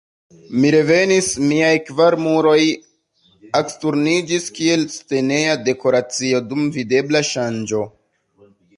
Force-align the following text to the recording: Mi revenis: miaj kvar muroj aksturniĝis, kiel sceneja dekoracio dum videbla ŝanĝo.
Mi 0.61 0.69
revenis: 0.75 1.27
miaj 1.49 1.73
kvar 1.89 2.17
muroj 2.23 2.57
aksturniĝis, 3.61 4.49
kiel 4.59 4.89
sceneja 4.97 5.55
dekoracio 5.71 6.45
dum 6.51 6.69
videbla 6.81 7.27
ŝanĝo. 7.33 7.89